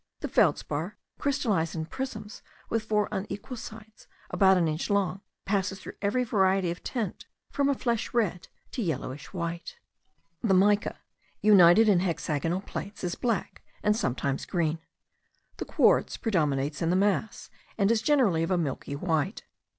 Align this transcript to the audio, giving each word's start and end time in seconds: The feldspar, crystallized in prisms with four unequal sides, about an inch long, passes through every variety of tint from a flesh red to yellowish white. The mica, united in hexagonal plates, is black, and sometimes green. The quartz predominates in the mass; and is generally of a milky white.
The 0.21 0.27
feldspar, 0.27 0.97
crystallized 1.19 1.75
in 1.75 1.85
prisms 1.85 2.41
with 2.71 2.81
four 2.81 3.07
unequal 3.11 3.55
sides, 3.55 4.07
about 4.31 4.57
an 4.57 4.67
inch 4.67 4.89
long, 4.89 5.21
passes 5.45 5.79
through 5.79 5.93
every 6.01 6.23
variety 6.23 6.71
of 6.71 6.81
tint 6.81 7.27
from 7.51 7.69
a 7.69 7.75
flesh 7.75 8.11
red 8.11 8.47
to 8.71 8.81
yellowish 8.81 9.31
white. 9.31 9.77
The 10.41 10.55
mica, 10.55 10.97
united 11.43 11.87
in 11.87 11.99
hexagonal 11.99 12.61
plates, 12.61 13.03
is 13.03 13.13
black, 13.13 13.61
and 13.83 13.95
sometimes 13.95 14.47
green. 14.47 14.79
The 15.57 15.65
quartz 15.65 16.17
predominates 16.17 16.81
in 16.81 16.89
the 16.89 16.95
mass; 16.95 17.51
and 17.77 17.91
is 17.91 18.01
generally 18.01 18.41
of 18.41 18.49
a 18.49 18.57
milky 18.57 18.95
white. 18.95 19.43